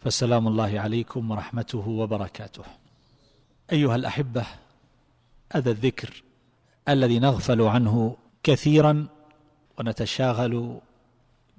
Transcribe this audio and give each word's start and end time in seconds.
فسلام 0.00 0.48
الله 0.48 0.80
عليكم 0.80 1.30
ورحمته 1.30 1.88
وبركاته. 1.88 2.64
أيها 3.72 3.96
الأحبة 3.96 4.46
هذا 5.52 5.70
الذكر 5.70 6.22
الذي 6.88 7.18
نغفل 7.18 7.62
عنه 7.62 8.16
كثيرا 8.42 9.06
ونتشاغل 9.78 10.80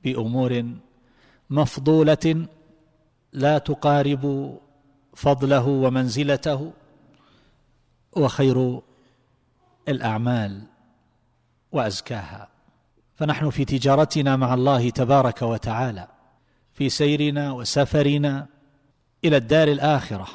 بأمور 0.04 0.66
مفضولة 1.50 2.48
لا 3.34 3.58
تقارب 3.58 4.58
فضله 5.14 5.68
ومنزلته 5.68 6.72
وخير 8.16 8.82
الأعمال 9.88 10.62
وأزكاها. 11.72 12.48
فنحن 13.16 13.50
في 13.50 13.66
تجارتنا 13.66 14.36
مع 14.36 14.54
الله 14.54 14.90
تبارك 14.90 15.42
وتعالى. 15.42 16.08
في 16.78 16.90
سيرنا 16.90 17.52
وسفرنا 17.52 18.48
إلى 19.26 19.38
الدار 19.38 19.68
الآخرة. 19.68 20.28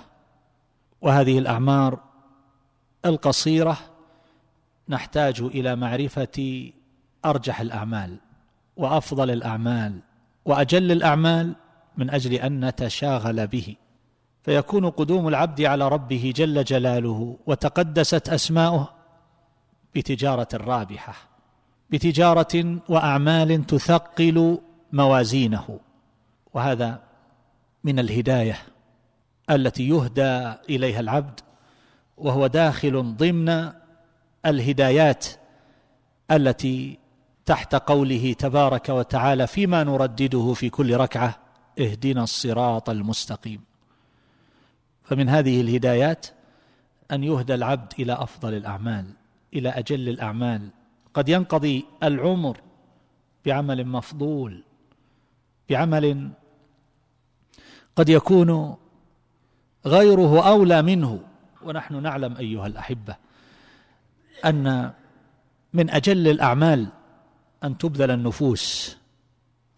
وهذه 1.01 1.39
الأعمار 1.39 1.99
القصيرة 3.05 3.79
نحتاج 4.89 5.41
إلى 5.41 5.77
معرفة 5.77 6.71
أرجح 7.25 7.61
الأعمال 7.61 8.17
وأفضل 8.77 9.31
الأعمال 9.31 9.99
وأجل 10.45 10.93
الأعمال 10.93 11.55
من 11.97 12.11
أجل 12.11 12.35
أن 12.35 12.65
نتشاغل 12.65 13.47
به. 13.47 13.77
فيكون 14.43 14.91
قدوم 14.91 15.29
العبد 15.29 15.61
على 15.61 15.89
ربه 15.89 16.33
جل 16.37 16.65
جلاله 16.65 17.39
وتقدست 17.47 18.29
أسماؤه 18.29 18.89
بتجارة 19.95 20.49
رابحة 20.55 21.15
بتجارة 21.91 22.79
وأعمال 22.89 23.67
تثقل 23.67 24.59
موازينه. 24.93 25.81
وهذا 26.55 27.03
من 27.85 27.99
الهداية 27.99 28.59
التي 29.51 29.89
يهدى 29.89 30.53
إليها 30.71 31.01
العبد 31.01 31.41
وهو 32.17 32.47
داخل 32.47 33.15
ضمن 33.17 33.73
الهدايات 34.47 35.27
التي 36.31 36.99
تحت 37.47 37.75
قوله 37.75 38.33
تبارك 38.33 38.89
وتعالى 38.89 39.47
فيما 39.47 39.85
نردده 39.85 40.53
في 40.53 40.71
كل 40.71 40.97
ركعة 40.97 41.39
اهدنا 41.81 42.23
الصراط 42.23 42.91
المستقيم. 42.91 43.61
فمن 45.03 45.29
هذه 45.29 45.61
الهدايات 45.61 46.27
أن 47.13 47.25
يهدى 47.25 47.55
العبد 47.55 47.93
إلى 47.99 48.13
أفضل 48.13 48.55
الأعمال 48.55 49.07
إلى 49.55 49.69
أجل 49.69 50.09
الأعمال. 50.09 50.71
قد 51.15 51.29
ينقضي 51.29 51.85
العمر 52.03 52.61
بعمل 53.47 53.87
مفضول 53.87 54.65
بعمل 55.71 56.31
قد 57.97 58.09
يكون 58.09 58.77
غيره 59.87 60.49
أولى 60.49 60.83
منه. 60.83 61.21
ونحن 61.65 62.03
نعلم 62.03 62.37
أيها 62.37 62.67
الأحبة 62.67 63.17
أن 64.45 64.93
من 65.73 65.91
أجل 65.91 66.29
الأعمال 66.29 66.89
أن 67.65 67.79
تبذل 67.79 68.11
النفوس 68.11 68.97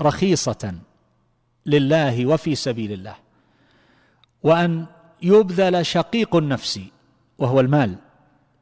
رخيصة 0.03 0.75
لله 1.66 2.27
وفي 2.27 2.55
سبيل 2.55 2.93
الله 2.93 3.16
وأن 4.43 4.87
يبذل 5.22 5.87
شقيق 5.87 6.37
النفس 6.37 6.81
وهو 7.38 7.61
المال 7.61 7.97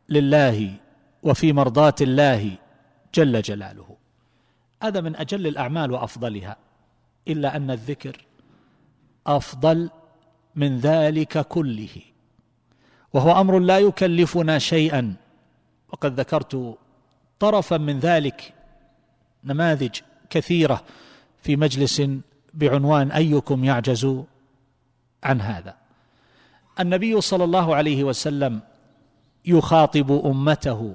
لله 0.09 0.75
وفي 1.23 1.53
مرضاة 1.53 1.95
الله 2.01 2.57
جل 3.15 3.43
جلاله. 3.43 3.97
هذا 4.83 5.01
من 5.01 5.17
أجل 5.17 5.47
الأعمال 5.47 5.93
وأفضلها 5.93 6.57
إلا 7.29 7.57
أن 7.57 7.71
الذكر 7.71 8.27
أفضل 9.27 9.91
من 10.57 10.79
ذلك 10.79 11.39
كله. 11.39 12.03
وهو 13.13 13.41
أمر 13.41 13.59
لا 13.59 13.79
يكلفنا 13.79 14.59
شيئا. 14.59 15.15
وقد 15.93 16.21
ذكرت 16.21 16.79
طرفا 17.39 17.77
من 17.77 17.99
ذلك 17.99 18.55
نماذج 19.45 20.01
كثيرة 20.31 20.83
في 21.43 21.57
مجلس 21.57 22.03
بعنوان 22.55 23.11
أيكم 23.11 23.65
يعجز 23.65 24.23
عن 25.25 25.41
هذا. 25.41 25.75
النبي 26.81 27.21
صلى 27.21 27.45
الله 27.45 27.77
عليه 27.77 28.05
وسلم 28.05 28.61
يخاطب 29.45 30.13
أمته 30.27 30.95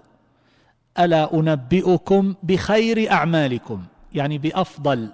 ألا 0.99 1.33
أنبئكم 1.33 2.35
بخير 2.43 3.11
أعمالكم؟ 3.11 3.85
يعني 4.13 4.37
بأفضل 4.37 5.09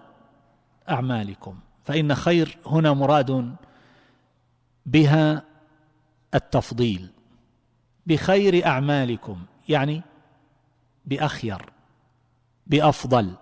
أعمالكم. 0.90 1.60
فإن 1.84 2.16
خير 2.16 2.58
هنا 2.66 2.94
مراد 2.94 3.56
بها 4.86 5.44
التفضيل 6.34 7.10
بخير 8.06 8.66
أعمالكم 8.66 9.46
يعني 9.70 10.02
بأخير 11.06 11.70
بأفضل 12.68 13.34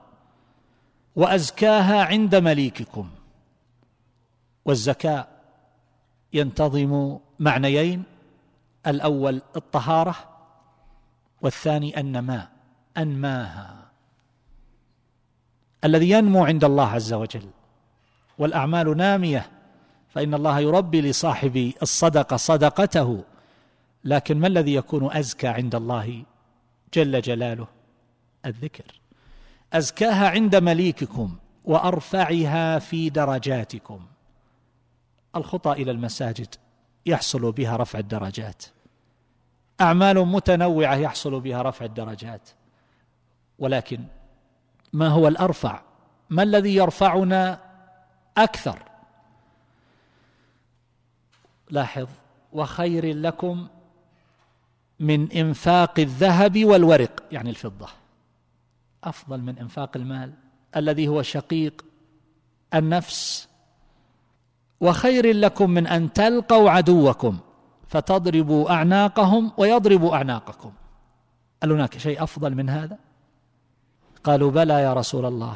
وأزكاها 1.15 2.03
عند 2.03 2.35
مليككم 2.35 3.09
والزكاء 4.65 5.41
ينتظم 6.33 7.17
معنيين 7.39 8.03
الأول 8.87 9.41
الطهارة 9.55 10.15
والثاني 11.41 11.99
النماء 11.99 12.51
أنماها 12.97 13.91
الذي 15.83 16.09
ينمو 16.09 16.45
عند 16.45 16.63
الله 16.63 16.87
عز 16.87 17.13
وجل. 17.13 17.49
والأعمال 18.41 18.97
نامية 18.97 19.49
فإن 20.09 20.33
الله 20.33 20.59
يربي 20.59 21.01
لصاحب 21.01 21.71
الصدقة 21.81 22.37
صدقته. 22.37 23.23
لكن 24.03 24.39
ما 24.39 24.47
الذي 24.47 24.73
يكون 24.75 25.11
أزكى 25.11 25.47
عند 25.47 25.75
الله 25.75 26.23
جل 26.93 27.21
جلاله؟ 27.21 27.67
الذكر. 28.45 29.01
أزكاها 29.73 30.29
عند 30.29 30.55
مليككم 30.55 31.35
وأرفعها 31.65 32.79
في 32.79 33.09
درجاتكم. 33.09 33.99
الخطى 35.35 35.71
إلى 35.71 35.91
المساجد 35.91 36.55
يحصل 37.05 37.51
بها 37.51 37.77
رفع 37.77 37.99
الدرجات. 37.99 38.63
أعمال 39.81 40.27
متنوعة 40.27 40.95
يحصل 40.95 41.39
بها 41.39 41.61
رفع 41.61 41.85
الدرجات. 41.85 42.49
ولكن 43.59 43.99
ما 44.93 45.07
هو 45.07 45.27
الأرفع؟ 45.27 45.81
ما 46.29 46.43
الذي 46.43 46.75
يرفعنا 46.75 47.70
أكثر. 48.37 48.79
لاحظ 51.69 52.07
وخير 52.53 53.15
لكم 53.15 53.67
من 54.99 55.31
إنفاق 55.31 55.99
الذهب 55.99 56.65
والورق 56.65 57.23
يعني 57.31 57.49
الفضة. 57.49 57.87
أفضل 59.03 59.41
من 59.41 59.57
إنفاق 59.57 59.97
المال 59.97 60.33
الذي 60.75 61.07
هو 61.07 61.21
شقيق 61.21 61.85
النفس. 62.73 63.47
وخير 64.81 65.35
لكم 65.35 65.69
من 65.69 65.87
أن 65.87 66.13
تلقوا 66.13 66.69
عدوكم 66.69 67.39
فتضربوا 67.87 68.71
أعناقهم 68.71 69.51
ويضربوا 69.57 70.15
أعناقكم. 70.15 70.71
هل 71.63 71.71
هناك 71.71 71.97
شيء 71.97 72.23
أفضل 72.23 72.55
من 72.55 72.69
هذا؟ 72.69 72.97
قالوا 74.23 74.51
بلى 74.51 74.73
يا 74.73 74.93
رسول 74.93 75.25
الله 75.25 75.55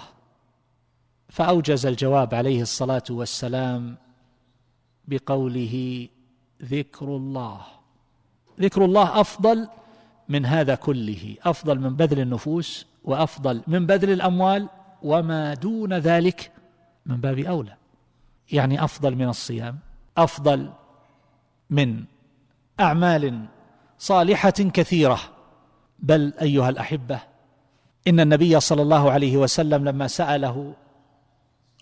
فأوجز 1.30 1.86
الجواب 1.86 2.36
عليه 2.36 2.62
الصلاة 2.62 3.04
والسلام 3.10 3.98
بقوله 5.08 6.08
ذكر 6.64 7.06
الله. 7.06 7.62
ذكر 8.60 8.86
الله 8.86 9.22
أفضل 9.22 9.68
من 10.30 10.46
هذا 10.46 10.76
كله 10.76 11.36
أفضل 11.44 11.80
من 11.80 11.96
بذل 11.96 12.20
النفوس 12.20 12.86
وأفضل 13.04 13.62
من 13.68 13.86
بذل 13.86 14.12
الأموال 14.12 14.70
وما 15.04 15.54
دون 15.54 15.94
ذلك 15.94 16.52
من 17.06 17.18
باب 17.18 17.40
أولى. 17.40 17.76
يعني 18.52 18.84
أفضل 18.84 19.16
من 19.16 19.30
الصيام 19.30 19.80
أفضل 20.18 20.72
من 21.70 22.04
أعمال 22.80 23.46
صالحة 24.00 24.50
كثيرة. 24.50 25.20
بل 26.00 26.34
أيها 26.42 26.70
الأحبة 26.70 27.20
إن 28.08 28.20
النبي 28.20 28.60
صلى 28.60 28.82
الله 28.82 29.12
عليه 29.12 29.38
وسلم 29.38 29.86
لما 29.86 30.08
سأله 30.08 30.74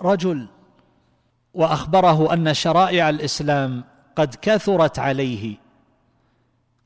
رجل 0.01 0.47
وأخبره 1.53 2.33
أن 2.33 2.53
شرائع 2.53 3.09
الإسلام 3.09 3.83
قد 4.15 4.35
كثرت 4.41 4.99
عليه. 4.99 5.57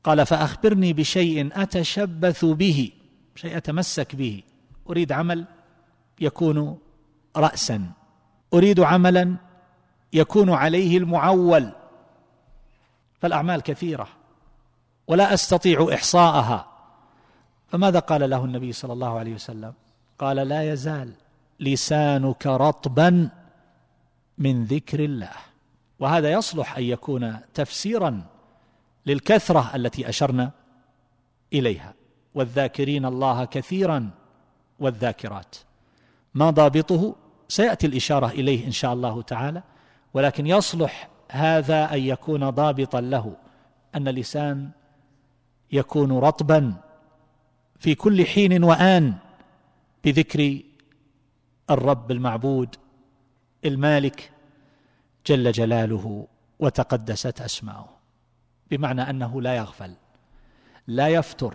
قال 0.04 0.26
فأخبرني 0.26 0.92
بشيء 0.92 1.62
أتشبث 1.62 2.44
به 2.44 2.92
شيء 3.34 3.56
أتمسك 3.56 4.16
به. 4.16 4.42
أريد 4.90 5.12
عمل 5.12 5.44
يكون 6.20 6.78
راسا. 7.36 7.90
أريد 8.54 8.80
عملا 8.80 9.36
يكون 10.12 10.50
عليه 10.50 10.98
المعول. 10.98 11.72
فالأعمال 13.20 13.60
كثيرة 13.60 14.08
ولا 15.06 15.34
أستطيع 15.34 15.88
إحصاءها. 15.94 16.66
فماذا 17.68 17.98
قال 17.98 18.30
له 18.30 18.44
النبي 18.44 18.72
صلى 18.72 18.92
الله 18.92 19.18
عليه 19.18 19.34
وسلم؟ 19.34 19.72
قال 20.18 20.36
لا 20.36 20.72
يزال 20.72 21.12
لسانك 21.60 22.46
رطبا 22.46 23.30
من 24.38 24.64
ذكر 24.64 25.04
الله. 25.04 25.32
وهذا 25.98 26.32
يصلح 26.32 26.76
أن 26.76 26.82
يكون 26.82 27.36
تفسيرا 27.54 28.22
للكثرة 29.06 29.76
التي 29.76 30.08
أشرنا 30.08 30.50
إليها. 31.52 31.94
والذاكرين 32.34 33.04
الله 33.04 33.44
كثيرا 33.44 34.10
والذاكرات. 34.78 35.56
ما 36.34 36.50
ضابطه؟ 36.50 37.14
سيأتي 37.48 37.86
الإشارة 37.86 38.26
إليه 38.26 38.66
إن 38.66 38.70
شاء 38.72 38.92
الله 38.92 39.22
تعالى. 39.22 39.62
ولكن 40.14 40.46
يصلح 40.46 41.08
هذا 41.30 41.94
أن 41.94 41.98
يكون 42.00 42.50
ضابطا 42.50 43.00
له. 43.00 43.36
أن 43.94 44.08
اللسان 44.08 44.70
يكون 45.72 46.12
رطبا 46.12 46.74
في 47.78 47.94
كل 47.94 48.26
حين 48.26 48.64
وآن 48.64 49.14
بذكر 50.04 50.60
الرب 51.70 52.10
المعبود 52.10 52.76
المالك 53.64 54.30
جل 55.26 55.52
جلاله 55.52 56.26
وتقدست 56.58 57.40
أسماؤه. 57.40 57.88
بمعنى 58.70 59.10
أنه 59.10 59.42
لا 59.42 59.56
يغفل 59.56 59.94
لا 60.86 61.08
يفتر. 61.08 61.54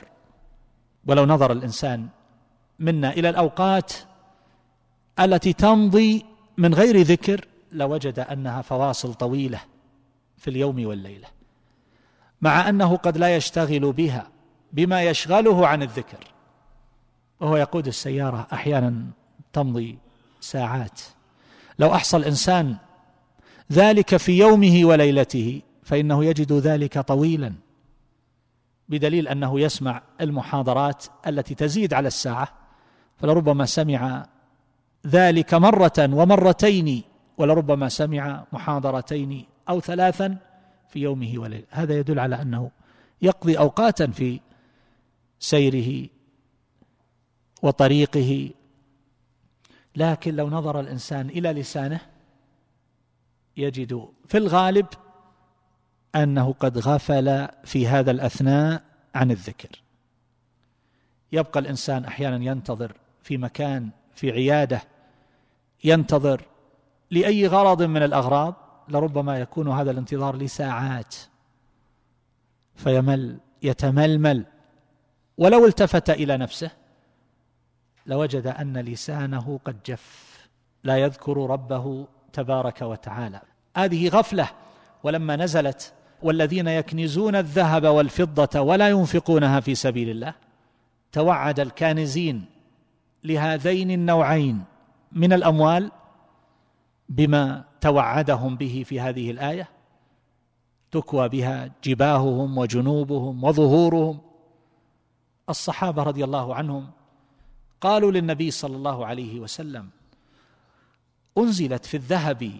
ولو 1.08 1.26
نظر 1.26 1.52
الإنسان 1.52 2.08
منا 2.80 3.10
إلى 3.10 3.30
الأوقات 3.30 3.94
التي 5.20 5.54
تمضي 5.54 6.26
من 6.58 6.74
غير 6.74 7.02
ذكر 7.02 7.48
لوجد 7.72 8.20
أنها 8.20 8.62
فواصل 8.62 9.14
طويلة 9.14 9.60
في 10.38 10.50
اليوم 10.50 10.86
والليلة 10.86 11.28
مع 12.42 12.70
أنه 12.70 12.96
قد 12.96 13.18
لا 13.18 13.36
يشتغل 13.36 13.94
بها 13.94 14.28
بما 14.74 15.04
يشغله 15.04 15.68
عن 15.68 15.84
الذكر. 15.84 16.18
وهو 17.40 17.58
يقود 17.58 17.88
السيارة 17.88 18.48
أحيانا 18.54 19.06
تمضي 19.54 19.98
ساعات. 20.42 21.02
لو 21.80 21.94
أحصى 21.94 22.18
الإنسان 22.18 22.78
ذلك 23.72 24.18
في 24.18 24.38
يومه 24.38 24.86
وليلته 24.86 25.62
فإنه 25.84 26.26
يجد 26.26 26.54
ذلك 26.54 27.00
طويلا 27.00 27.54
بدليل 28.90 29.28
أنه 29.28 29.60
يسمع 29.60 30.02
المحاضرات 30.22 31.06
التي 31.28 31.56
تزيد 31.56 31.94
على 31.94 32.08
الساعة 32.08 32.48
فلربما 33.18 33.66
سمع 33.66 34.26
ذلك 35.08 35.54
مرة 35.54 35.94
ومرتين 36.00 37.04
ولربما 37.38 37.90
سمع 37.90 38.46
محاضرتين 38.54 39.46
أو 39.70 39.80
ثلاثا 39.80 40.38
في 40.90 41.00
يومه 41.00 41.34
وليله 41.38 41.66
هذا 41.70 42.00
يدل 42.00 42.20
على 42.20 42.42
أنه 42.42 42.72
يقضي 43.22 43.58
اوقاتا 43.58 44.08
في 44.08 44.40
سيره 45.40 46.10
وطريقه 47.62 48.50
لكن 49.96 50.36
لو 50.36 50.50
نظر 50.50 50.80
الإنسان 50.80 51.30
إلى 51.30 51.54
لسانه 51.54 52.00
يجد 53.58 54.08
في 54.28 54.38
الغالب 54.38 54.86
أنه 56.16 56.54
قد 56.54 56.78
غفل 56.78 57.48
في 57.64 57.88
هذا 57.88 58.12
الأثناء 58.12 58.84
عن 59.16 59.32
الذكر. 59.32 59.82
يبقى 61.32 61.60
الإنسان 61.60 62.06
أحيانا 62.06 62.46
ينتظر 62.46 62.94
في 63.24 63.38
مكان 63.38 63.90
في 64.16 64.32
عيادة 64.32 64.82
ينتظر 65.84 66.42
لأي 67.12 67.48
غرض 67.48 67.82
من 67.82 68.04
الأغراض 68.04 68.56
لربما 68.90 69.40
يكون 69.40 69.68
هذا 69.68 69.92
الانتظار 69.92 70.36
لساعات. 70.36 71.16
فيمل 72.76 73.38
يتململ 73.64 74.46
ولو 75.38 75.66
التفت 75.66 76.10
إلى 76.10 76.38
نفسه 76.38 76.72
لوجد 78.06 78.48
أن 78.48 78.78
لسانه 78.78 79.60
قد 79.66 79.84
جف 79.86 80.48
لا 80.84 80.98
يذكر 80.98 81.50
ربه 81.50 82.08
تبارك 82.34 82.82
وتعالى. 82.82 83.42
هذه 83.78 84.10
غفلة 84.10 84.50
ولما 85.04 85.36
نزلت 85.36 85.94
والذين 86.22 86.68
يكنزون 86.68 87.36
الذهب 87.36 87.86
والفضة 87.86 88.62
ولا 88.62 88.90
ينفقونها 88.90 89.60
في 89.60 89.76
سبيل 89.76 90.10
الله 90.10 90.34
توعد 91.12 91.60
الكانزين 91.60 92.46
لهذين 93.24 93.92
النوعين 93.92 94.64
من 95.12 95.34
الأموال 95.34 95.92
بما 97.10 97.64
توعدهم 97.82 98.56
به 98.56 98.84
في 98.86 99.00
هذه 99.00 99.32
الآية. 99.32 99.70
تكوى 100.92 101.30
بها 101.30 101.72
جباههم 101.84 102.58
وجنوبهم 102.58 103.44
وظهورهم. 103.44 104.20
الصحابة 105.50 106.04
رضي 106.04 106.24
الله 106.24 106.56
عنهم 106.56 106.90
قالوا 107.84 108.12
للنبي 108.12 108.52
صلى 108.52 108.76
الله 108.76 109.06
عليه 109.06 109.40
وسلم 109.40 109.90
أنزلت 111.38 111.86
في 111.86 111.98
الذهب 111.98 112.52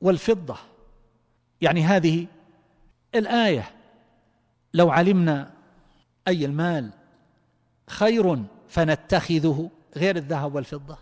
والفضة. 0.00 0.56
يعني 1.60 1.82
هذه 1.82 2.26
الآية 3.14 3.70
لو 4.74 4.90
علمنا 4.90 5.50
أي 6.28 6.44
المال 6.44 6.90
خير 7.90 8.44
فنتخذه 8.68 9.70
غير 9.96 10.16
الذهب 10.16 10.54
والفضة. 10.54 10.98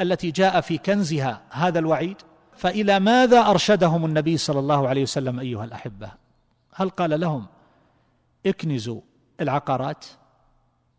التي 0.00 0.30
جاء 0.30 0.60
في 0.60 0.78
كنزها 0.78 1.42
هذا 1.50 1.78
الوعيد. 1.78 2.16
فإلى 2.56 3.00
ماذا 3.00 3.40
أرشدهم 3.40 4.04
النبي 4.04 4.36
صلى 4.36 4.58
الله 4.58 4.88
عليه 4.88 5.02
وسلم 5.02 5.40
أيها 5.40 5.64
الأحبة؟ 5.64 6.10
هل 6.74 6.90
قال 6.90 7.20
لهم 7.20 7.46
اكنزوا 8.46 9.00
العقارات؟ 9.40 10.06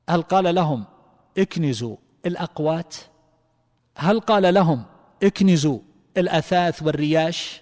هل 0.09 0.21
قال 0.21 0.55
لهم 0.55 0.85
اكنزوا. 1.41 1.97
الأقوات 2.25 2.95
هل 3.97 4.19
قال 4.19 4.53
لهم 4.53 4.83
اكنزوا 5.23 5.79
الأثاث 6.17 6.83
والرياش؟ 6.83 7.61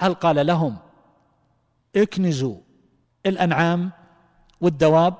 هل 0.00 0.14
قال 0.14 0.46
لهم 0.46 0.76
اكنزوا 1.96 2.56
الأنعام 3.26 3.90
والدواب؟ 4.60 5.14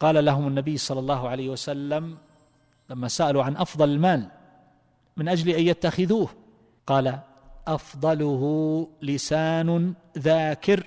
قال 0.00 0.24
لهم 0.24 0.46
النبي 0.48 0.78
صلى 0.78 1.00
الله 1.00 1.28
عليه 1.28 1.48
وسلم 1.48 2.18
لما 2.90 3.08
سألوا 3.08 3.44
عن 3.44 3.56
أفضل 3.56 3.88
المال 3.88 4.28
من 5.16 5.28
أجل 5.28 5.48
أن 5.50 5.62
يتخذوه 5.62 6.28
قال 6.86 7.18
أفضله 7.66 8.42
لسان 9.02 9.94
ذاكر 10.18 10.86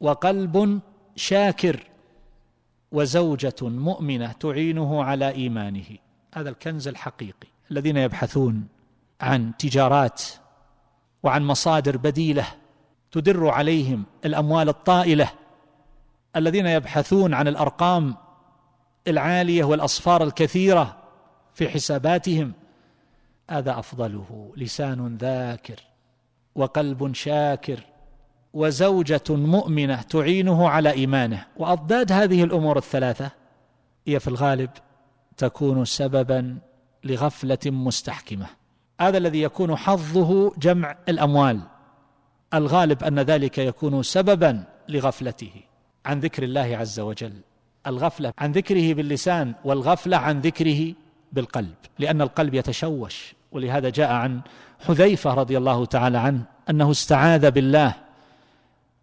وقلب 0.00 0.80
شاكر. 1.16 1.93
وزوجة 2.94 3.54
مؤمنة 3.62 4.32
تعينه 4.32 5.04
على 5.04 5.30
إيمانه. 5.30 5.98
هذا 6.34 6.50
الكنز 6.50 6.88
الحقيقي. 6.88 7.48
الذين 7.70 7.96
يبحثون 7.96 8.68
عن 9.20 9.56
تجارات 9.58 10.22
وعن 11.22 11.42
مصادر 11.42 11.96
بديلة 11.96 12.46
تدر 13.10 13.48
عليهم 13.48 14.04
الأموال 14.24 14.68
الطائلة. 14.68 15.30
الذين 16.36 16.66
يبحثون 16.66 17.34
عن 17.34 17.48
الأرقام 17.48 18.16
العالية 19.08 19.64
والأصفار 19.64 20.24
الكثيرة 20.24 20.96
في 21.54 21.68
حساباتهم. 21.68 22.52
هذا 23.50 23.78
أفضله. 23.78 24.52
لسان 24.56 25.16
ذاكر 25.16 25.80
وقلب 26.54 27.14
شاكر. 27.14 27.80
وزوجة 28.54 29.22
مؤمنة 29.30 30.02
تعينه 30.02 30.68
على 30.68 30.90
إيمانه. 30.90 31.44
وأضداد 31.56 32.12
هذه 32.12 32.44
الأمور 32.44 32.78
الثلاثة 32.78 33.30
هي 34.06 34.20
في 34.20 34.28
الغالب 34.28 34.70
تكون 35.36 35.84
سببا 35.84 36.58
لغفلة 37.04 37.58
مستحكمة. 37.66 38.46
هذا 39.00 39.18
الذي 39.18 39.42
يكون 39.42 39.76
حظه 39.76 40.52
جمع 40.58 40.96
الأموال. 41.08 41.60
الغالب 42.54 43.04
أن 43.04 43.20
ذلك 43.20 43.58
يكون 43.58 44.02
سببا 44.02 44.64
لغفلته. 44.88 45.52
عن 46.06 46.20
ذكر 46.20 46.42
الله 46.42 46.76
عز 46.76 47.00
وجل. 47.00 47.32
الغفلة 47.86 48.32
عن 48.38 48.52
ذكره 48.52 48.94
باللسان 48.94 49.54
والغفلة 49.64 50.16
عن 50.16 50.40
ذكره 50.40 50.94
بالقلب. 51.32 51.74
لأن 51.98 52.22
القلب 52.22 52.54
يتشوش. 52.54 53.34
ولهذا 53.52 53.88
جاء 53.88 54.12
عن 54.12 54.40
حذيفة 54.86 55.34
رضي 55.34 55.58
الله 55.58 55.84
تعالى 55.84 56.18
عنه 56.18 56.42
أنه 56.70 56.90
استعاذ 56.90 57.50
بالله 57.50 58.03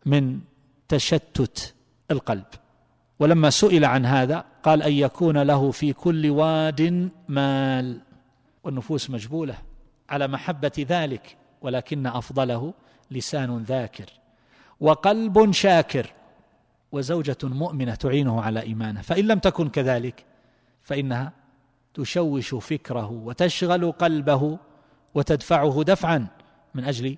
من 0.06 0.40
تشتت 0.88 1.74
القلب. 2.12 2.46
ولما 3.20 3.50
سئل 3.50 3.86
عن 3.86 4.06
هذا 4.06 4.46
قال 4.64 4.84
أن 4.84 4.94
يكون 4.94 5.38
له 5.38 5.72
في 5.72 5.94
كل 5.94 6.30
واد 6.30 7.10
مال. 7.28 8.02
والنفوس 8.64 9.10
مجبولة 9.10 9.58
على 10.10 10.28
محبة 10.28 10.86
ذلك 10.90 11.38
ولكن 11.62 12.08
أفضله 12.08 12.74
لسان 13.12 13.64
ذاكر 13.64 14.06
وقلب 14.80 15.52
شاكر 15.52 16.14
وزوجة 16.92 17.38
مؤمنة 17.44 17.96
تعينه 17.96 18.42
على 18.42 18.62
إيمانه. 18.62 19.02
فإن 19.02 19.28
لم 19.28 19.40
تكن 19.40 19.70
كذلك 19.70 20.26
فإنها 20.82 21.34
تشوش 21.94 22.56
فكره 22.56 23.12
وتشغل 23.12 23.92
قلبه 23.92 24.58
وتدفعه 25.14 25.84
دفعا 25.84 26.28
من 26.76 26.84
أجل 26.84 27.18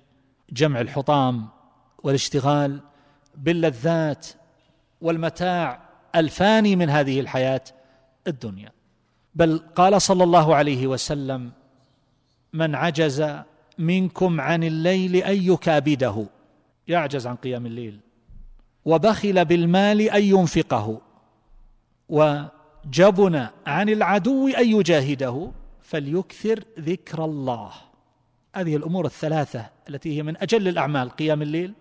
جمع 0.52 0.80
الحطام 0.80 1.48
والاشتغال 2.04 2.80
باللذات 3.36 4.26
والمتاع 5.00 5.80
الفاني 6.14 6.76
من 6.76 6.90
هذه 6.90 7.20
الحياة 7.20 7.64
الدنيا. 8.26 8.72
بل 9.34 9.58
قال 9.74 10.02
صلى 10.02 10.24
الله 10.24 10.54
عليه 10.54 10.86
وسلم 10.86 11.52
من 12.52 12.74
عجز 12.74 13.26
منكم 13.78 14.40
عن 14.40 14.64
الليل 14.64 15.16
أن 15.16 15.36
يكابده. 15.52 16.26
يعجز 16.88 17.26
عن 17.26 17.36
قيام 17.36 17.66
الليل. 17.66 18.00
وبخل 18.84 19.44
بالمال 19.44 20.00
أن 20.00 20.22
ينفقه. 20.22 21.00
وجبن 22.08 23.46
عن 23.66 23.88
العدو 23.88 24.48
أن 24.48 24.68
يجاهده. 24.68 25.50
فليكثر 25.80 26.64
ذكر 26.80 27.24
الله. 27.24 27.70
هذه 28.56 28.76
الأمور 28.76 29.06
الثلاثة 29.06 29.66
التي 29.88 30.16
هي 30.16 30.22
من 30.22 30.36
أجل 30.36 30.68
الأعمال 30.68 31.10
قيام 31.10 31.42
الليل 31.42 31.74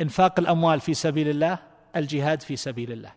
إنفاق 0.00 0.40
الأموال 0.40 0.80
في 0.80 0.94
سبيل 0.94 1.28
الله 1.28 1.58
الجهاد 1.96 2.42
في 2.42 2.56
سبيل 2.56 2.92
الله. 2.92 3.12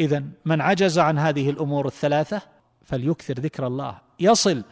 إذا 0.00 0.24
من 0.44 0.60
عجز 0.60 0.98
عن 0.98 1.18
هذه 1.18 1.50
الأمور 1.50 1.86
الثلاثة 1.86 2.42
فليكثر 2.82 3.34
ذكر 3.34 3.66
الله. 3.66 3.98
يصل 4.20 4.62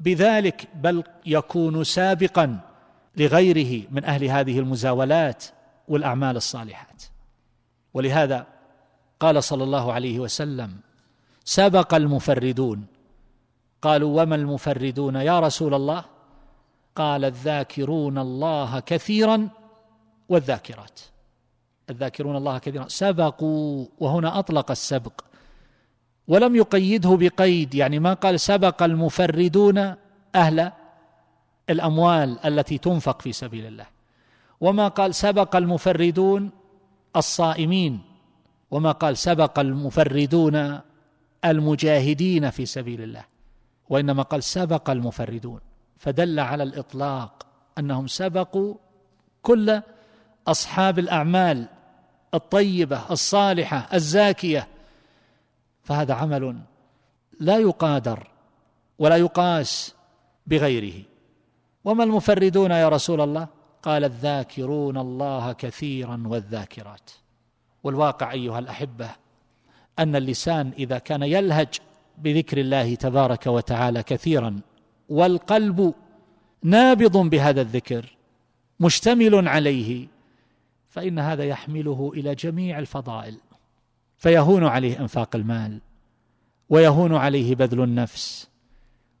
بذلك 0.00 0.68
بل 0.74 1.04
يكون 1.26 1.84
سابقا 1.84 2.60
لغيره 3.16 3.86
من 3.90 4.04
أهل 4.04 4.24
هذه 4.24 4.58
المزاولات 4.58 5.44
والأعمال 5.88 6.36
الصالحات. 6.36 7.02
ولهذا 7.94 8.46
قال 9.20 9.44
صلى 9.44 9.64
الله 9.64 9.92
عليه 9.92 10.18
وسلم 10.18 10.76
سبق 11.44 11.94
المفردون. 11.94 12.86
قالوا 13.82 14.22
وما 14.22 14.34
المفردون 14.36 15.14
يا 15.14 15.40
رسول 15.40 15.74
الله؟ 15.74 16.04
قال 16.96 17.24
الذاكرون 17.24 18.18
الله 18.18 18.80
كثيرا 18.80 19.48
والذاكرات. 20.30 21.00
الذاكرون 21.90 22.36
الله 22.36 22.58
كثيرا. 22.58 22.88
سبقوا 22.88 23.86
وهنا 23.98 24.38
أطلق 24.38 24.70
السبق. 24.70 25.20
ولم 26.28 26.56
يقيده 26.56 27.16
بقيد 27.16 27.74
يعني 27.74 27.98
ما 27.98 28.14
قال 28.14 28.40
سبق 28.40 28.82
المفردون 28.82 29.94
أهل 30.34 30.72
الأموال 31.70 32.38
التي 32.46 32.78
تنفق 32.78 33.22
في 33.22 33.32
سبيل 33.32 33.66
الله. 33.66 33.86
وما 34.60 34.88
قال 34.88 35.14
سبق 35.14 35.56
المفردون 35.56 36.50
الصائمين. 37.16 38.00
وما 38.70 38.92
قال 38.92 39.16
سبق 39.16 39.58
المفردون 39.58 40.80
المجاهدين 41.44 42.50
في 42.50 42.66
سبيل 42.66 43.02
الله. 43.02 43.24
وإنما 43.88 44.22
قال 44.22 44.42
سبق 44.42 44.90
المفردون. 44.90 45.60
فدل 45.98 46.40
على 46.40 46.62
الإطلاق 46.62 47.46
أنهم 47.78 48.06
سبقوا 48.06 48.74
كل 49.42 49.82
أصحاب 50.50 50.98
الأعمال 50.98 51.66
الطيبة 52.34 53.00
الصالحة 53.10 53.88
الزاكية. 53.94 54.68
فهذا 55.82 56.14
عمل 56.14 56.60
لا 57.40 57.58
يقادر 57.58 58.30
ولا 58.98 59.16
يقاس 59.16 59.94
بغيره. 60.46 61.02
وما 61.84 62.04
المفردون 62.04 62.70
يا 62.70 62.88
رسول 62.88 63.20
الله؟ 63.20 63.48
قال 63.82 64.04
الذاكرون 64.04 64.98
الله 64.98 65.52
كثيرا 65.52 66.22
والذاكرات. 66.26 67.10
والواقع 67.84 68.32
أيها 68.32 68.58
الأحبة 68.58 69.10
أن 69.98 70.16
اللسان 70.16 70.72
إذا 70.78 70.98
كان 70.98 71.22
يلهج 71.22 71.68
بذكر 72.18 72.58
الله 72.58 72.94
تبارك 72.94 73.46
وتعالى 73.46 74.02
كثيرا 74.02 74.60
والقلب 75.08 75.94
نابض 76.62 77.16
بهذا 77.16 77.60
الذكر 77.60 78.16
مشتمل 78.80 79.48
عليه. 79.48 80.06
فإن 80.90 81.18
هذا 81.18 81.44
يحمله 81.44 82.12
إلى 82.14 82.34
جميع 82.34 82.78
الفضائل. 82.78 83.40
فيهون 84.16 84.64
عليه 84.64 85.00
أنفاق 85.00 85.36
المال 85.36 85.80
ويهون 86.68 87.14
عليه 87.14 87.54
بذل 87.54 87.82
النفس 87.82 88.48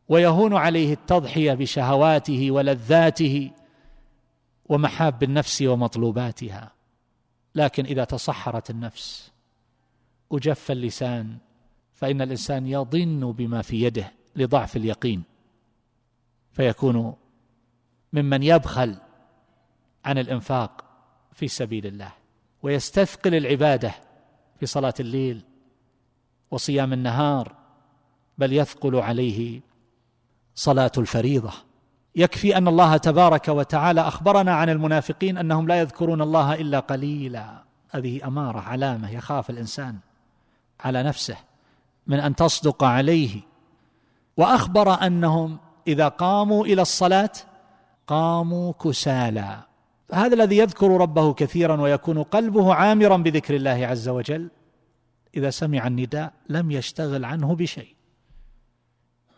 ويهون 0.08 0.54
عليه 0.54 0.92
التضحية 0.92 1.54
بشهواته 1.54 2.50
ولذاته 2.50 3.50
ومحاب 4.68 5.22
النفس 5.22 5.62
ومطلوباتها. 5.62 6.72
لكن 7.54 7.84
إذا 7.84 8.04
تصحرت 8.04 8.70
النفس 8.70 9.32
وجف 10.30 10.70
اللسان 10.70 11.36
فإن 11.94 12.22
الإنسان 12.22 12.66
يضن 12.66 13.32
بما 13.32 13.62
في 13.62 13.82
يده 13.82 14.12
لضعف 14.36 14.76
اليقين. 14.76 15.22
فيكون 16.52 17.14
ممن 18.12 18.42
يبخل 18.42 18.96
عن 20.04 20.18
الإنفاق 20.18 20.89
في 21.32 21.48
سبيل 21.48 21.86
الله 21.86 22.12
ويستثقل 22.62 23.34
العبادة 23.34 23.94
في 24.60 24.66
صلاة 24.66 24.94
الليل 25.00 25.42
وصيام 26.50 26.92
النهار 26.92 27.52
بل 28.38 28.52
يثقل 28.52 28.96
عليه 28.96 29.60
صلاة 30.54 30.92
الفريضة. 30.98 31.52
يكفي 32.16 32.56
أن 32.56 32.68
الله 32.68 32.96
تبارك 32.96 33.48
وتعالى 33.48 34.00
أخبرنا 34.00 34.54
عن 34.54 34.68
المنافقين 34.68 35.38
أنهم 35.38 35.68
لا 35.68 35.80
يذكرون 35.80 36.22
الله 36.22 36.54
إلا 36.54 36.80
قليلا. 36.80 37.62
هذه 37.90 38.26
أمارة 38.26 38.60
علامة 38.60 39.10
يخاف 39.10 39.50
الإنسان 39.50 39.96
على 40.80 41.02
نفسه 41.02 41.36
من 42.06 42.20
أن 42.20 42.36
تصدق 42.36 42.84
عليه. 42.84 43.40
وأخبر 44.36 45.06
أنهم 45.06 45.58
إذا 45.86 46.08
قاموا 46.08 46.66
إلى 46.66 46.82
الصلاة 46.82 47.32
قاموا 48.06 48.72
كسالى. 48.72 49.69
هذا 50.12 50.34
الذي 50.34 50.56
يذكر 50.56 51.00
ربه 51.00 51.34
كثيرا 51.34 51.80
ويكون 51.80 52.22
قلبه 52.22 52.74
عامرا 52.74 53.16
بذكر 53.16 53.56
الله 53.56 53.86
عز 53.86 54.08
وجل 54.08 54.50
إذا 55.36 55.50
سمع 55.50 55.86
النداء 55.86 56.32
لم 56.48 56.70
يشتغل 56.70 57.24
عنه 57.24 57.54
بشيء 57.54 57.94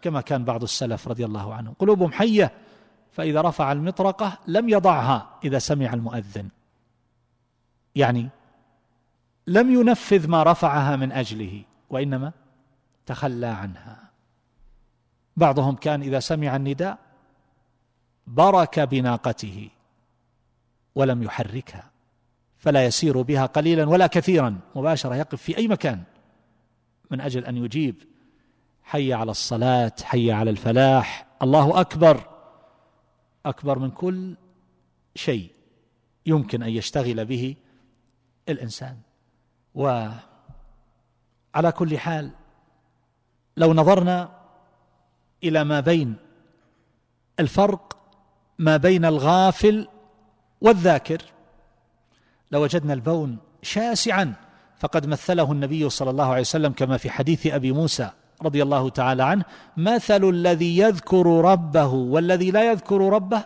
كما 0.02 0.20
كان 0.20 0.44
بعض 0.44 0.62
السلف 0.62 1.08
رضي 1.08 1.24
الله 1.24 1.54
عنهم. 1.54 1.74
قلوبهم 1.74 2.12
حية 2.12 2.52
فإذا 3.12 3.40
رفع 3.40 3.72
المطرقة 3.72 4.38
لم 4.46 4.68
يضعها 4.68 5.38
إذا 5.44 5.58
سمع 5.58 5.94
المؤذن. 5.94 6.48
يعني 7.94 8.28
لم 9.46 9.70
ينفذ 9.80 10.28
ما 10.28 10.42
رفعها 10.42 10.96
من 10.96 11.12
أجله 11.12 11.64
وإنما 11.90 12.32
تخلى 13.06 13.46
عنها. 13.46 14.10
بعضهم 15.36 15.74
كان 15.74 16.02
إذا 16.02 16.20
سمع 16.20 16.56
النداء 16.56 16.98
برك 18.26 18.80
بناقته. 18.80 19.68
ولم 20.94 21.22
يحركها 21.22 21.90
فلا 22.58 22.84
يسير 22.84 23.22
بها 23.22 23.46
قليلا 23.46 23.88
ولا 23.88 24.06
كثيرا. 24.06 24.58
مباشرة 24.74 25.16
يقف 25.16 25.42
في 25.42 25.56
أي 25.56 25.68
مكان. 25.68 26.02
من 27.10 27.20
أجل 27.20 27.44
أن 27.44 27.56
يجيب 27.56 28.02
حي 28.82 29.12
على 29.12 29.30
الصلاة 29.30 29.92
حي 30.02 30.32
على 30.32 30.50
الفلاح. 30.50 31.26
الله 31.42 31.80
أكبر. 31.80 32.28
أكبر 33.46 33.78
من 33.78 33.90
كل 33.90 34.36
شيء 35.14 35.50
يمكن 36.26 36.62
أن 36.62 36.68
يشتغل 36.68 37.24
به 37.24 37.56
الإنسان. 38.48 38.96
وعلى 39.74 40.22
كل 41.74 41.98
حال 41.98 42.30
لو 43.56 43.74
نظرنا 43.74 44.38
إلى 45.44 45.64
ما 45.64 45.80
بين 45.80 46.16
الفرق 47.40 47.98
ما 48.58 48.76
بين 48.76 49.04
الغافل 49.04 49.88
والذاكر 50.62 51.22
لوجدنا 52.52 52.92
البون 52.92 53.38
شاسعا 53.62 54.34
فقد 54.78 55.06
مثله 55.06 55.52
النبي 55.52 55.90
صلى 55.90 56.10
الله 56.10 56.26
عليه 56.26 56.40
وسلم 56.40 56.72
كما 56.72 56.96
في 56.96 57.10
حديث 57.10 57.46
أبي 57.46 57.72
موسى 57.72 58.10
رضي 58.42 58.62
الله 58.62 58.90
تعالى 58.90 59.22
عنه 59.22 59.44
مثل 59.76 60.28
الذي 60.28 60.78
يذكر 60.78 61.26
ربه 61.26 61.86
والذي 61.86 62.50
لا 62.50 62.70
يذكر 62.70 63.00
ربه 63.12 63.44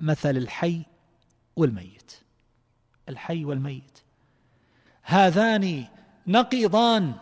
مثل 0.00 0.36
الحي 0.36 0.82
والميت. 1.56 2.12
الحي 3.08 3.44
والميت. 3.44 3.98
هذان 5.02 5.84
نقيضان 6.26 7.12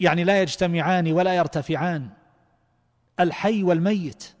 يعني 0.00 0.24
لا 0.24 0.42
يجتمعان 0.42 1.12
ولا 1.12 1.34
يرتفعان. 1.34 2.08
الحي 3.20 3.62
والميت 3.62 4.32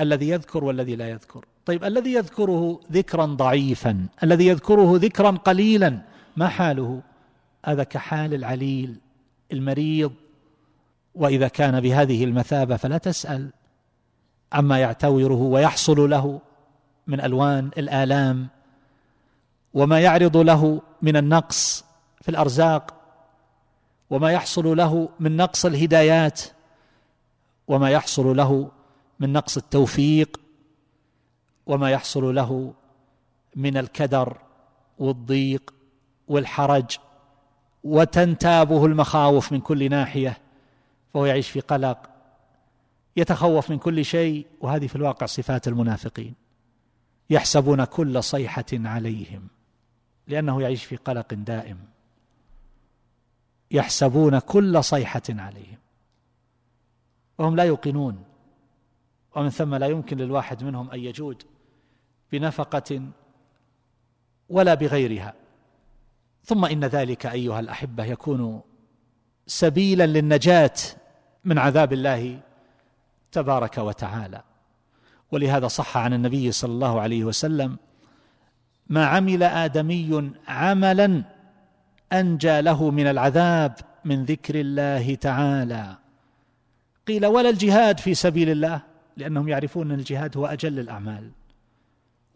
الذي 0.00 0.28
يذكر 0.28 0.64
والذي 0.64 0.96
لا 0.96 1.10
يذكر. 1.10 1.44
طيب 1.66 1.84
الذي 1.84 2.12
يذكره 2.12 2.80
ذكرا 2.92 3.26
ضعيفا 3.26 4.06
الذي 4.22 4.46
يذكره 4.46 4.96
ذكرا 4.96 5.30
قليلا 5.30 6.02
ما 6.36 6.48
حاله؟ 6.48 7.02
هذا 7.64 7.84
كحال 7.84 8.34
العليل 8.34 9.00
المريض. 9.52 10.12
وإذا 11.14 11.48
كان 11.48 11.80
بهذه 11.80 12.24
المثابة 12.24 12.76
فلا 12.76 12.98
تسأل. 12.98 13.50
عما 14.52 14.78
يعتوره 14.78 15.42
ويحصل 15.42 16.10
له 16.10 16.40
من 17.06 17.20
ألوان 17.20 17.70
الآلام 17.78 18.48
وما 19.74 20.00
يعرض 20.00 20.36
له 20.36 20.82
من 21.02 21.16
النقص 21.16 21.84
في 22.20 22.28
الأرزاق 22.28 22.94
وما 24.10 24.30
يحصل 24.30 24.76
له 24.76 25.08
من 25.20 25.36
نقص 25.36 25.66
الهدايات 25.66 26.40
وما 27.68 27.90
يحصل 27.90 28.36
له 28.36 28.70
من 29.20 29.32
نقص 29.32 29.56
التوفيق 29.56 30.40
وما 31.66 31.90
يحصل 31.90 32.34
له 32.34 32.74
من 33.56 33.76
الكدر 33.76 34.36
والضيق 34.98 35.74
والحرج 36.28 36.98
وتنتابه 37.84 38.86
المخاوف 38.86 39.52
من 39.52 39.60
كل 39.60 39.90
ناحية 39.90 40.38
فهو 41.14 41.26
يعيش 41.26 41.50
في 41.50 41.60
قلق 41.60 42.10
يتخوف 43.16 43.70
من 43.70 43.78
كل 43.78 44.04
شيء 44.04 44.46
وهذه 44.60 44.86
في 44.86 44.96
الواقع 44.96 45.26
صفات 45.26 45.68
المنافقين 45.68 46.34
يحسبون 47.30 47.84
كل 47.84 48.22
صيحة 48.22 48.64
عليهم 48.72 49.48
لأنه 50.28 50.62
يعيش 50.62 50.84
في 50.84 50.96
قلق 50.96 51.34
دائم 51.34 51.78
يحسبون 53.70 54.38
كل 54.38 54.84
صيحة 54.84 55.22
عليهم 55.28 55.78
وهم 57.38 57.56
لا 57.56 57.64
يوقنون 57.64 58.24
ومن 59.36 59.50
ثم 59.50 59.74
لا 59.74 59.86
يمكن 59.86 60.16
للواحد 60.16 60.64
منهم 60.64 60.90
أن 60.90 61.00
يجود. 61.00 61.42
بنفقة 62.38 63.02
ولا 64.48 64.74
بغيرها. 64.74 65.34
ثم 66.44 66.64
إن 66.64 66.84
ذلك 66.84 67.26
أيها 67.26 67.60
الأحبة 67.60 68.04
يكون 68.04 68.60
سبيلا 69.46 70.06
للنجاة 70.06 70.72
من 71.44 71.58
عذاب 71.58 71.92
الله 71.92 72.40
تبارك 73.32 73.78
وتعالى. 73.78 74.42
ولهذا 75.32 75.68
صح 75.68 75.96
عن 75.96 76.12
النبي 76.12 76.52
صلى 76.52 76.72
الله 76.72 77.00
عليه 77.00 77.24
وسلم 77.24 77.76
ما 78.88 79.06
عمل 79.06 79.42
آدمي 79.42 80.32
عملا 80.48 81.22
أنجى 82.12 82.60
له 82.60 82.90
من 82.90 83.06
العذاب 83.06 83.74
من 84.04 84.24
ذكر 84.24 84.54
الله 84.60 85.14
تعالى. 85.14 85.96
قيل 87.06 87.26
ولا 87.26 87.50
الجهاد 87.50 88.00
في 88.00 88.14
سبيل 88.14 88.50
الله 88.50 88.82
لأنهم 89.16 89.48
يعرفون 89.48 89.90
أن 89.90 89.98
الجهاد 89.98 90.36
هو 90.36 90.46
أجل 90.46 90.78
الأعمال. 90.78 91.30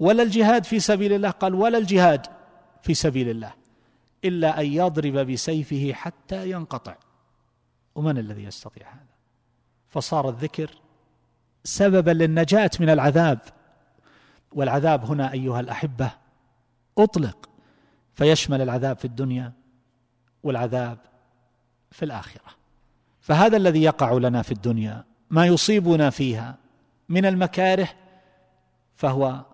ولا 0.00 0.22
الجهاد 0.22 0.64
في 0.64 0.80
سبيل 0.80 1.12
الله؟ 1.12 1.30
قال 1.30 1.54
ولا 1.54 1.78
الجهاد 1.78 2.26
في 2.82 2.94
سبيل 2.94 3.28
الله 3.28 3.52
إلا 4.24 4.60
أن 4.60 4.66
يضرب 4.66 5.18
بسيفه 5.18 5.92
حتى 5.92 6.50
ينقطع. 6.50 6.96
ومن 7.94 8.18
الذي 8.18 8.44
يستطيع 8.44 8.88
هذا؟ 8.88 9.14
فصار 9.88 10.28
الذكر 10.28 10.70
سببا 11.64 12.10
للنجاة 12.10 12.70
من 12.80 12.90
العذاب. 12.90 13.38
والعذاب 14.52 15.04
هنا 15.04 15.32
أيها 15.32 15.60
الأحبة 15.60 16.10
أطلق 16.98 17.48
فيشمل 18.14 18.62
العذاب 18.62 18.98
في 18.98 19.04
الدنيا 19.04 19.52
والعذاب 20.42 20.98
في 21.90 22.04
الآخرة. 22.04 22.50
فهذا 23.20 23.56
الذي 23.56 23.82
يقع 23.82 24.12
لنا 24.12 24.42
في 24.42 24.52
الدنيا 24.52 25.04
ما 25.30 25.46
يصيبنا 25.46 26.10
فيها 26.10 26.56
من 27.08 27.26
المكاره 27.26 27.88
فهو 28.96 29.44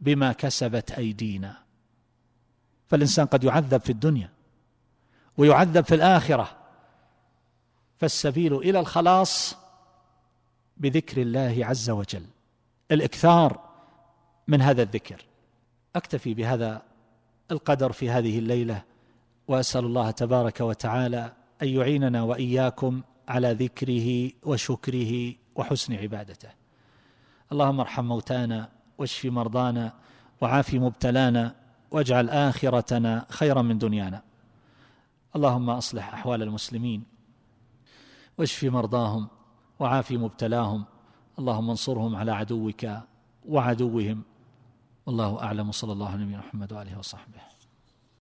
بما 0.00 0.32
كسبت 0.32 0.90
أيدينا. 0.90 1.56
فالإنسان 2.88 3.26
قد 3.26 3.44
يعذب 3.44 3.80
في 3.80 3.90
الدنيا 3.90 4.30
ويعذب 5.36 5.84
في 5.84 5.94
الآخرة. 5.94 6.56
فالسبيل 7.98 8.56
إلى 8.56 8.80
الخلاص 8.80 9.56
بذكر 10.76 11.22
الله 11.22 11.66
عز 11.66 11.90
وجل. 11.90 12.24
الإكثار 12.90 13.70
من 14.48 14.62
هذا 14.62 14.82
الذكر. 14.82 15.24
أكتفي 15.96 16.34
بهذا 16.34 16.82
القدر 17.50 17.92
في 17.92 18.10
هذه 18.10 18.38
الليلة 18.38 18.82
وأسأل 19.48 19.84
الله 19.84 20.10
تبارك 20.10 20.60
وتعالى 20.60 21.32
أن 21.62 21.68
يعيننا 21.68 22.22
وإياكم 22.22 23.02
على 23.28 23.52
ذكره 23.52 24.30
وشكره 24.42 25.34
وحسن 25.54 25.94
عبادته. 25.94 26.48
اللهم 27.52 27.80
ارحم 27.80 28.04
موتانا 28.04 28.68
واشف 29.00 29.26
مرضانا 29.26 29.92
وعاف 30.40 30.74
مبتلانا 30.74 31.54
واجعل 31.90 32.30
آخرتنا 32.30 33.26
خيرا 33.30 33.62
من 33.62 33.78
دنيانا. 33.78 34.22
اللهم 35.36 35.70
أصلح 35.70 36.14
أحوال 36.14 36.42
المسلمين 36.42 37.04
واشف 38.38 38.64
مرضاهم 38.64 39.28
وعاف 39.78 40.12
مبتلاهم. 40.12 40.84
اللهم 41.38 41.70
انصرهم 41.70 42.16
على 42.16 42.32
عدوك 42.32 42.86
وعدوهم. 43.48 44.22
والله 45.06 45.42
أعلم. 45.42 45.72
صلى 45.72 45.92
الله 45.92 46.10
عليه 46.10 46.24
محمد 46.24 46.72
وآله 46.72 46.98
وصحبه. 46.98 47.59